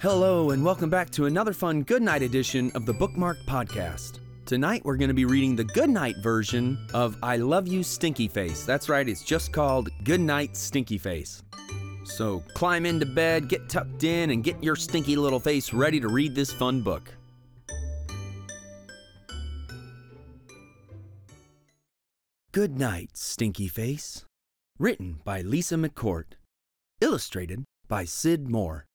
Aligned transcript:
Hello, 0.00 0.50
and 0.50 0.64
welcome 0.64 0.88
back 0.88 1.10
to 1.10 1.26
another 1.26 1.52
fun 1.52 1.82
Goodnight 1.82 2.22
edition 2.22 2.70
of 2.76 2.86
the 2.86 2.94
Bookmarked 2.94 3.44
Podcast. 3.46 4.20
Tonight 4.44 4.84
we're 4.84 4.96
going 4.96 5.08
to 5.08 5.14
be 5.14 5.24
reading 5.24 5.56
the 5.56 5.64
Goodnight 5.64 6.14
version 6.18 6.78
of 6.94 7.16
I 7.20 7.36
Love 7.36 7.66
You 7.66 7.82
Stinky 7.82 8.28
Face. 8.28 8.64
That's 8.64 8.88
right, 8.88 9.08
it's 9.08 9.24
just 9.24 9.52
called 9.52 9.88
Goodnight 10.04 10.56
Stinky 10.56 10.98
Face. 10.98 11.42
So 12.04 12.44
climb 12.54 12.86
into 12.86 13.06
bed, 13.06 13.48
get 13.48 13.68
tucked 13.68 14.04
in, 14.04 14.30
and 14.30 14.44
get 14.44 14.62
your 14.62 14.76
stinky 14.76 15.16
little 15.16 15.40
face 15.40 15.72
ready 15.72 15.98
to 15.98 16.06
read 16.06 16.32
this 16.32 16.52
fun 16.52 16.80
book. 16.80 17.12
Good 22.52 22.78
Night, 22.78 23.16
Stinky 23.16 23.66
Face. 23.66 24.24
Written 24.78 25.18
by 25.24 25.40
Lisa 25.40 25.74
McCourt. 25.74 26.34
Illustrated 27.00 27.64
by 27.88 28.04
Cyd 28.04 28.48
Moore. 28.48 28.87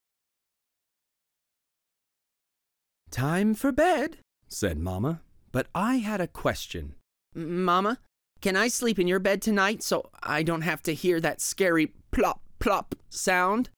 Time 3.13 3.53
for 3.53 3.71
bed, 3.71 4.17
said 4.47 4.79
Mamma. 4.79 5.21
But 5.51 5.67
I 5.75 5.97
had 5.97 6.19
a 6.19 6.25
question. 6.25 6.95
Mama, 7.35 7.99
can 8.41 8.55
I 8.55 8.67
sleep 8.67 8.97
in 8.97 9.07
your 9.07 9.19
bed 9.19 9.39
tonight 9.39 9.83
so 9.83 10.09
I 10.23 10.41
don't 10.41 10.63
have 10.63 10.81
to 10.83 10.95
hear 10.95 11.21
that 11.21 11.39
scary 11.39 11.93
plop 12.11 12.41
plop 12.57 12.95
sound? 13.11 13.69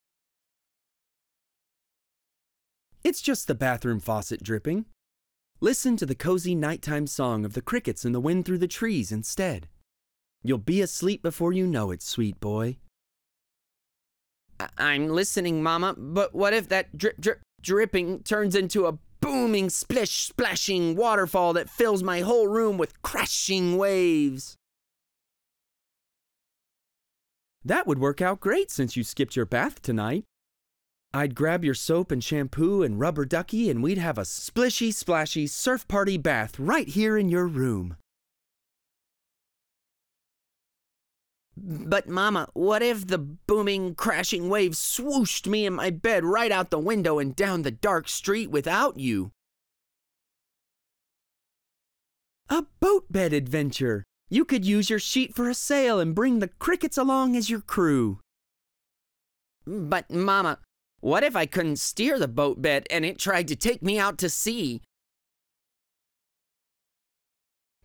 It's 3.04 3.22
just 3.22 3.48
the 3.48 3.56
bathroom 3.56 4.00
faucet 4.00 4.42
dripping. 4.42 4.86
Listen 5.60 5.98
to 5.98 6.06
the 6.06 6.16
cozy 6.16 6.56
nighttime 6.56 7.06
song 7.06 7.44
of 7.44 7.56
the 7.56 7.62
crickets 7.62 8.06
and 8.06 8.16
the 8.16 8.22
wind 8.22 8.46
through 8.46 8.60
the 8.60 8.70
trees 8.70 9.12
instead. 9.12 9.68
You'll 10.44 10.60
be 10.60 10.80
asleep 10.82 11.22
before 11.22 11.52
you 11.52 11.68
know 11.68 11.92
it, 11.92 12.02
sweet 12.02 12.40
boy. 12.40 12.78
I- 14.62 14.70
I'm 14.78 15.10
listening, 15.10 15.62
Mama, 15.62 15.94
but 15.98 16.34
what 16.34 16.54
if 16.54 16.70
that 16.70 16.98
drip 16.98 17.20
drip 17.20 17.42
dripping 17.62 18.22
turns 18.24 18.56
into 18.56 18.86
a 18.86 18.98
booming, 19.26 19.72
splish, 19.72 20.28
splashing 20.28 20.96
waterfall 20.96 21.52
that 21.54 21.68
fills 21.68 22.04
my 22.04 22.20
whole 22.20 22.48
room 22.48 22.78
with 22.78 23.02
crashing 23.02 23.76
waves? 23.76 24.56
That 27.64 27.88
would 27.88 27.98
work 27.98 28.22
out 28.22 28.40
great 28.40 28.70
since 28.70 28.96
you 28.96 29.04
skipped 29.04 29.36
your 29.36 29.48
bath 29.48 29.82
tonight. 29.82 30.26
I'd 31.12 31.34
grab 31.34 31.66
your 31.66 31.74
soap 31.74 32.12
and 32.12 32.24
shampoo 32.24 32.84
and 32.84 33.00
rubber 33.00 33.26
ducky, 33.26 33.72
and 33.72 33.82
we'd 33.82 33.98
have 33.98 34.20
a 34.20 34.26
splishy, 34.26 34.94
splashy 34.94 35.48
surf 35.48 35.88
party 35.88 36.20
bath 36.20 36.60
right 36.60 36.88
here 36.88 37.18
in 37.18 37.28
your 37.28 37.48
room. 37.48 37.96
But, 41.58 42.10
Mama, 42.10 42.50
what 42.54 42.82
if 42.82 43.08
the 43.08 43.18
booming, 43.18 43.96
crashing 43.96 44.50
waves 44.50 44.78
swooshed 44.78 45.48
me 45.48 45.66
in 45.66 45.74
my 45.74 45.90
bed 45.90 46.26
right 46.26 46.52
out 46.52 46.70
the 46.70 46.80
window 46.80 47.18
and 47.18 47.36
down 47.36 47.62
the 47.62 47.72
dark 47.72 48.10
street 48.10 48.52
without 48.52 49.00
you? 49.00 49.32
A 52.50 52.66
boat 52.80 53.12
bed 53.12 53.32
adventure! 53.32 54.04
You 54.30 54.44
could 54.44 54.66
use 54.66 54.90
your 54.90 55.00
sheet 55.00 55.34
for 55.34 55.50
a 55.50 55.54
sail 55.54 56.00
and 56.00 56.14
bring 56.14 56.40
the 56.40 56.50
crickets 56.60 56.98
along 56.98 57.36
as 57.36 57.50
your 57.50 57.62
crew. 57.62 58.20
But, 59.66 60.12
Mama, 60.12 60.60
what 61.00 61.24
if 61.24 61.36
I 61.36 61.46
couldn't 61.46 61.78
steer 61.78 62.20
the 62.20 62.28
boat 62.28 62.62
bed 62.62 62.86
and 62.90 63.06
it 63.06 63.18
tried 63.18 63.48
to 63.48 63.56
take 63.56 63.82
me 63.82 63.98
out 63.98 64.18
to 64.18 64.30
sea? 64.30 64.82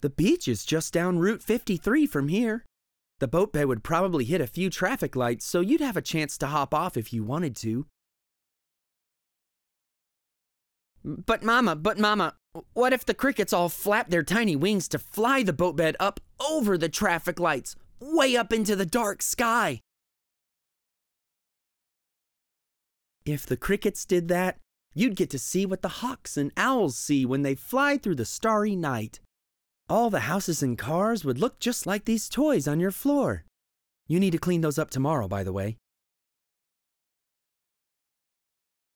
The 0.00 0.10
beach 0.10 0.48
is 0.48 0.64
just 0.64 0.92
down 0.92 1.18
Route 1.18 1.42
53 1.42 2.06
from 2.06 2.28
here. 2.28 2.64
The 3.20 3.28
boat 3.28 3.52
bed 3.52 3.66
would 3.66 3.84
probably 3.84 4.24
hit 4.24 4.40
a 4.40 4.46
few 4.46 4.70
traffic 4.70 5.14
lights, 5.14 5.44
so 5.44 5.60
you'd 5.60 5.82
have 5.82 5.96
a 5.96 6.02
chance 6.02 6.38
to 6.38 6.46
hop 6.46 6.72
off 6.72 6.96
if 6.96 7.12
you 7.12 7.22
wanted 7.22 7.54
to. 7.56 7.86
But, 11.04 11.42
Mama, 11.42 11.76
but, 11.76 11.98
Mama, 11.98 12.34
what 12.72 12.94
if 12.94 13.04
the 13.04 13.14
crickets 13.14 13.52
all 13.52 13.68
flap 13.68 14.08
their 14.08 14.22
tiny 14.22 14.56
wings 14.56 14.88
to 14.88 14.98
fly 14.98 15.42
the 15.42 15.52
boat 15.52 15.76
bed 15.76 15.96
up 16.00 16.18
over 16.50 16.78
the 16.78 16.88
traffic 16.88 17.38
lights, 17.38 17.76
way 18.00 18.36
up 18.36 18.54
into 18.54 18.74
the 18.74 18.86
dark 18.86 19.20
sky? 19.20 19.80
If 23.26 23.44
the 23.44 23.58
crickets 23.58 24.06
did 24.06 24.28
that, 24.28 24.56
you'd 24.94 25.14
get 25.16 25.28
to 25.30 25.38
see 25.38 25.66
what 25.66 25.82
the 25.82 26.00
hawks 26.00 26.38
and 26.38 26.52
owls 26.56 26.96
see 26.96 27.26
when 27.26 27.42
they 27.42 27.54
fly 27.54 27.98
through 27.98 28.16
the 28.16 28.24
starry 28.24 28.74
night. 28.74 29.20
All 29.90 30.08
the 30.08 30.20
houses 30.20 30.62
and 30.62 30.78
cars 30.78 31.24
would 31.24 31.40
look 31.40 31.58
just 31.58 31.84
like 31.84 32.04
these 32.04 32.28
toys 32.28 32.68
on 32.68 32.78
your 32.78 32.92
floor. 32.92 33.44
You 34.06 34.20
need 34.20 34.30
to 34.30 34.38
clean 34.38 34.60
those 34.60 34.78
up 34.78 34.88
tomorrow, 34.88 35.26
by 35.26 35.42
the 35.42 35.52
way. 35.52 35.78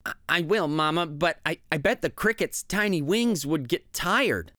I, 0.07 0.13
I 0.29 0.41
will, 0.43 0.69
Mama, 0.69 1.07
but 1.07 1.41
I, 1.45 1.59
I 1.73 1.79
bet 1.79 2.01
the 2.01 2.11
crickets' 2.11 2.63
tiny 2.63 3.03
wings 3.03 3.45
would 3.45 3.69
get 3.69 3.93
tired. 3.93 4.53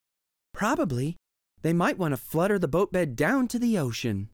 Probably. 0.54 1.16
They 1.62 1.72
might 1.72 1.98
want 1.98 2.12
to 2.12 2.18
flutter 2.18 2.60
the 2.60 2.68
boat 2.68 2.92
bed 2.92 3.16
down 3.16 3.48
to 3.48 3.58
the 3.58 3.78
ocean. 3.78 4.28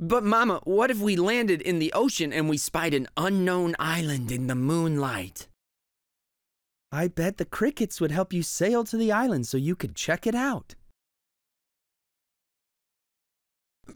But, 0.00 0.24
Mama, 0.24 0.62
what 0.64 0.90
if 0.90 0.98
we 0.98 1.14
landed 1.14 1.62
in 1.62 1.78
the 1.78 1.92
ocean 1.92 2.32
and 2.32 2.48
we 2.48 2.56
spied 2.56 2.94
an 2.94 3.06
unknown 3.16 3.76
island 3.78 4.32
in 4.32 4.48
the 4.48 4.56
moonlight? 4.56 5.46
I 6.92 7.08
bet 7.08 7.36
the 7.36 7.44
crickets 7.44 8.00
would 8.00 8.10
help 8.10 8.32
you 8.32 8.42
sail 8.42 8.82
to 8.84 8.96
the 8.96 9.12
island 9.12 9.46
so 9.46 9.56
you 9.56 9.76
could 9.76 9.94
check 9.94 10.26
it 10.26 10.34
out. 10.34 10.74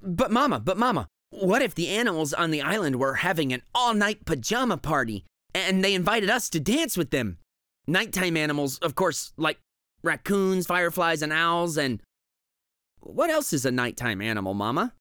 But, 0.00 0.30
Mama, 0.30 0.60
but, 0.60 0.78
Mama, 0.78 1.08
what 1.30 1.62
if 1.62 1.74
the 1.74 1.88
animals 1.88 2.32
on 2.32 2.50
the 2.50 2.62
island 2.62 2.96
were 2.96 3.14
having 3.14 3.52
an 3.52 3.62
all 3.74 3.94
night 3.94 4.24
pajama 4.24 4.76
party 4.76 5.24
and 5.54 5.84
they 5.84 5.94
invited 5.94 6.30
us 6.30 6.48
to 6.50 6.60
dance 6.60 6.96
with 6.96 7.10
them? 7.10 7.38
Nighttime 7.86 8.36
animals, 8.36 8.78
of 8.78 8.94
course, 8.94 9.32
like 9.36 9.58
raccoons, 10.02 10.66
fireflies, 10.66 11.22
and 11.22 11.32
owls, 11.32 11.76
and. 11.76 12.00
What 13.00 13.28
else 13.28 13.52
is 13.52 13.66
a 13.66 13.70
nighttime 13.70 14.22
animal, 14.22 14.54
Mama? 14.54 14.94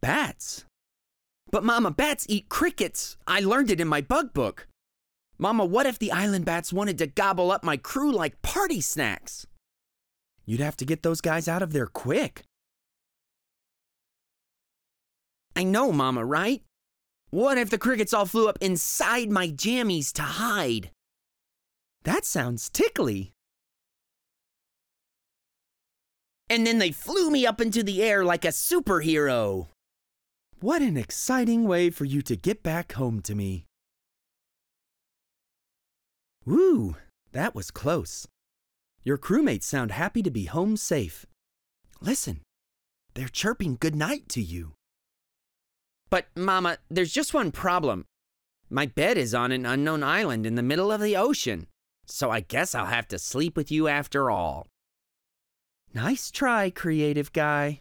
Bats. 0.00 0.64
But, 1.50 1.64
Mama, 1.64 1.90
bats 1.92 2.26
eat 2.28 2.48
crickets. 2.48 3.16
I 3.26 3.40
learned 3.40 3.70
it 3.70 3.80
in 3.80 3.86
my 3.86 4.00
bug 4.00 4.32
book. 4.32 4.66
Mama, 5.38 5.64
what 5.64 5.86
if 5.86 5.98
the 5.98 6.12
island 6.12 6.44
bats 6.44 6.72
wanted 6.72 6.98
to 6.98 7.06
gobble 7.06 7.50
up 7.50 7.62
my 7.62 7.76
crew 7.76 8.10
like 8.10 8.40
party 8.42 8.80
snacks? 8.80 9.46
You'd 10.46 10.60
have 10.60 10.76
to 10.76 10.84
get 10.84 11.02
those 11.02 11.20
guys 11.20 11.48
out 11.48 11.62
of 11.62 11.72
there 11.72 11.86
quick. 11.86 12.44
I 15.54 15.64
know, 15.64 15.92
Mama, 15.92 16.24
right? 16.24 16.62
What 17.30 17.58
if 17.58 17.70
the 17.70 17.78
crickets 17.78 18.14
all 18.14 18.26
flew 18.26 18.48
up 18.48 18.58
inside 18.60 19.30
my 19.30 19.48
jammies 19.48 20.12
to 20.14 20.22
hide? 20.22 20.90
That 22.04 22.24
sounds 22.24 22.70
tickly. 22.70 23.32
And 26.48 26.66
then 26.66 26.78
they 26.78 26.92
flew 26.92 27.30
me 27.30 27.44
up 27.44 27.60
into 27.60 27.82
the 27.82 28.02
air 28.02 28.24
like 28.24 28.44
a 28.44 28.48
superhero. 28.48 29.68
What 30.60 30.80
an 30.80 30.96
exciting 30.96 31.66
way 31.66 31.90
for 31.90 32.04
you 32.04 32.22
to 32.22 32.36
get 32.36 32.62
back 32.62 32.92
home 32.92 33.20
to 33.22 33.34
me. 33.34 33.65
Woo, 36.46 36.96
that 37.32 37.56
was 37.56 37.72
close. 37.72 38.28
Your 39.02 39.18
crewmates 39.18 39.64
sound 39.64 39.90
happy 39.90 40.22
to 40.22 40.30
be 40.30 40.44
home 40.44 40.76
safe. 40.76 41.26
Listen, 42.00 42.40
they're 43.14 43.28
chirping 43.28 43.78
good 43.80 43.96
night 43.96 44.28
to 44.30 44.40
you. 44.40 44.74
But, 46.08 46.26
Mama, 46.36 46.78
there's 46.88 47.12
just 47.12 47.34
one 47.34 47.50
problem. 47.50 48.04
My 48.70 48.86
bed 48.86 49.18
is 49.18 49.34
on 49.34 49.50
an 49.50 49.66
unknown 49.66 50.04
island 50.04 50.46
in 50.46 50.54
the 50.54 50.62
middle 50.62 50.92
of 50.92 51.00
the 51.00 51.16
ocean, 51.16 51.66
so 52.06 52.30
I 52.30 52.40
guess 52.40 52.74
I'll 52.74 52.86
have 52.86 53.08
to 53.08 53.18
sleep 53.18 53.56
with 53.56 53.72
you 53.72 53.88
after 53.88 54.30
all. 54.30 54.66
Nice 55.94 56.30
try, 56.30 56.70
creative 56.70 57.32
guy. 57.32 57.80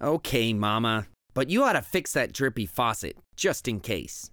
Okay, 0.00 0.52
Mama, 0.52 1.06
but 1.32 1.48
you 1.48 1.62
ought 1.62 1.74
to 1.74 1.82
fix 1.82 2.12
that 2.12 2.32
drippy 2.32 2.66
faucet, 2.66 3.16
just 3.36 3.68
in 3.68 3.80
case. 3.80 4.31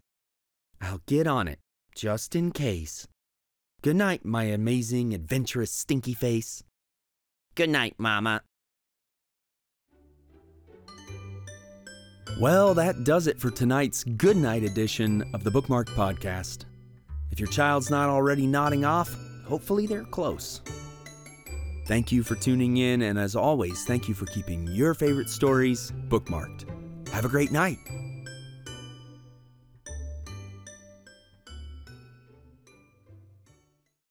I'll 0.81 1.01
get 1.05 1.27
on 1.27 1.47
it, 1.47 1.59
just 1.95 2.35
in 2.35 2.51
case. 2.51 3.07
Good 3.81 3.95
night, 3.95 4.25
my 4.25 4.43
amazing, 4.43 5.13
adventurous, 5.13 5.71
stinky 5.71 6.13
face. 6.13 6.63
Good 7.55 7.69
night, 7.69 7.95
Mama. 7.97 8.41
Well, 12.39 12.73
that 12.75 13.03
does 13.03 13.27
it 13.27 13.39
for 13.39 13.51
tonight's 13.51 14.03
Good 14.03 14.37
Night 14.37 14.63
edition 14.63 15.29
of 15.33 15.43
the 15.43 15.51
Bookmarked 15.51 15.89
Podcast. 15.89 16.65
If 17.31 17.39
your 17.39 17.49
child's 17.49 17.89
not 17.89 18.09
already 18.09 18.47
nodding 18.47 18.85
off, 18.85 19.13
hopefully 19.45 19.87
they're 19.87 20.03
close. 20.03 20.61
Thank 21.85 22.11
you 22.11 22.23
for 22.23 22.35
tuning 22.35 22.77
in, 22.77 23.01
and 23.01 23.17
as 23.17 23.35
always, 23.35 23.83
thank 23.83 24.07
you 24.07 24.13
for 24.13 24.25
keeping 24.27 24.67
your 24.67 24.93
favorite 24.93 25.29
stories 25.29 25.91
bookmarked. 26.07 26.65
Have 27.09 27.25
a 27.25 27.29
great 27.29 27.51
night. 27.51 27.77